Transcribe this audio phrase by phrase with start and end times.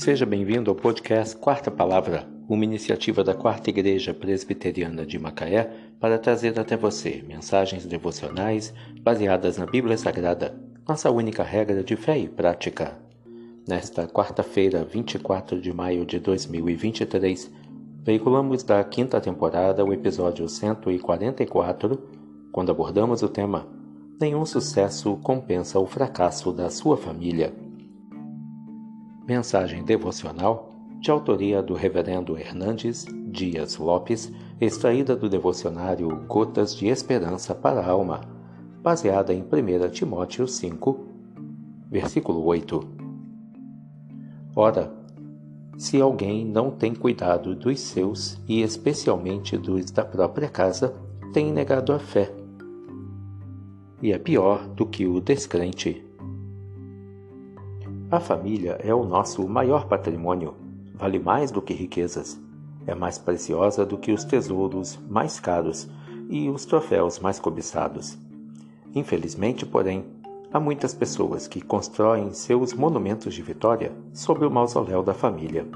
[0.00, 5.70] Seja bem-vindo ao podcast Quarta Palavra, uma iniciativa da Quarta Igreja Presbiteriana de Macaé
[6.00, 10.58] para trazer até você mensagens devocionais baseadas na Bíblia Sagrada,
[10.88, 12.98] nossa única regra de fé e prática.
[13.68, 17.50] Nesta quarta-feira, 24 de maio de 2023,
[18.02, 22.08] veiculamos da quinta temporada o episódio 144,
[22.50, 23.68] quando abordamos o tema
[24.18, 27.52] Nenhum sucesso compensa o fracasso da sua família.
[29.30, 37.54] Mensagem devocional de autoria do Reverendo Hernandes Dias Lopes, extraída do devocionário Gotas de Esperança
[37.54, 38.22] para a Alma,
[38.82, 41.06] baseada em 1 Timóteo 5,
[41.88, 42.80] versículo 8.
[44.56, 44.92] Ora,
[45.78, 50.92] se alguém não tem cuidado dos seus e especialmente dos da própria casa,
[51.32, 52.34] tem negado a fé.
[54.02, 56.09] E é pior do que o descrente.
[58.12, 60.56] A família é o nosso maior patrimônio,
[60.96, 62.40] vale mais do que riquezas,
[62.84, 65.88] é mais preciosa do que os tesouros mais caros
[66.28, 68.18] e os troféus mais cobiçados.
[68.96, 70.04] Infelizmente, porém,
[70.52, 75.68] há muitas pessoas que constroem seus monumentos de vitória sobre o mausoléu da família.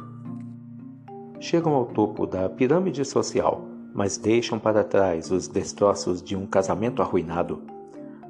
[1.39, 3.63] Chegam ao topo da pirâmide social,
[3.95, 7.63] mas deixam para trás os destroços de um casamento arruinado.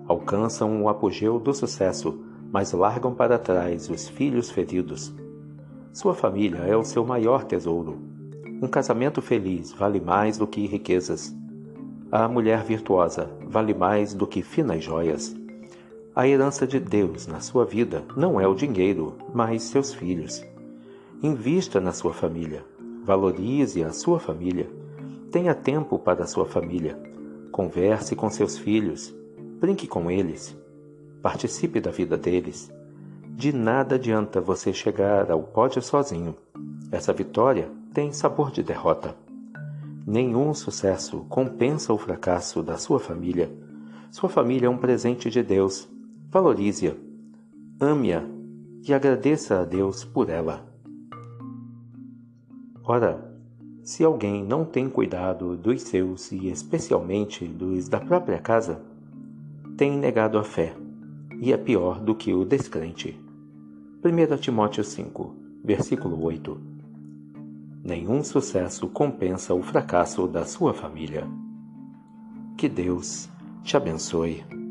[0.07, 5.13] Alcançam o apogeu do sucesso mas largam para trás os filhos feridos.
[5.93, 7.99] Sua família é o seu maior tesouro.
[8.63, 11.35] Um casamento feliz vale mais do que riquezas.
[12.13, 15.35] A mulher virtuosa vale mais do que finas joias.
[16.15, 20.41] A herança de Deus na sua vida não é o dinheiro, mas seus filhos.
[21.21, 22.65] Invista na sua família.
[23.03, 24.71] Valorize a sua família.
[25.33, 26.97] Tenha tempo para a sua família.
[27.51, 29.13] Converse com seus filhos.
[29.59, 30.57] Brinque com eles.
[31.25, 32.71] Participe da vida deles.
[33.31, 36.37] De nada adianta você chegar ao pódio sozinho.
[36.93, 39.17] Essa vitória tem sabor de derrota.
[40.07, 43.51] Nenhum sucesso compensa o fracasso da sua família.
[44.11, 45.89] Sua família é um presente de Deus.
[46.31, 46.93] Valorize-a,
[47.81, 48.23] ame-a
[48.87, 50.63] e agradeça a Deus por ela.
[52.85, 53.35] Ora,
[53.83, 58.83] se alguém não tem cuidado dos seus e especialmente dos da própria casa,
[59.75, 60.84] tem negado a fé
[61.41, 63.19] e é pior do que o descrente.
[64.05, 65.35] 1 Timóteo 5,
[65.65, 66.61] versículo 8.
[67.83, 71.27] Nenhum sucesso compensa o fracasso da sua família.
[72.57, 73.29] Que Deus
[73.63, 74.64] te abençoe.